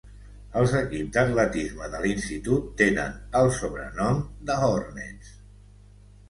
Els 0.59 0.71
equips 0.77 1.11
d'atletisme 1.17 1.89
de 1.95 1.99
l'institut 2.05 2.71
tenen 2.79 3.13
el 3.41 3.51
sobrenom 3.59 4.25
de 4.49 4.57
Hornets. 4.71 5.33